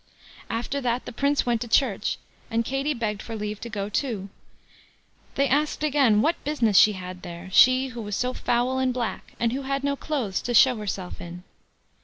[0.49, 2.17] After that the Prince went to church,
[2.49, 4.29] and Katie begged for leave to go too.
[5.35, 9.35] They asked again what business she had there, she who was so foul and black,
[9.39, 11.43] and who had no clothes to show herself in.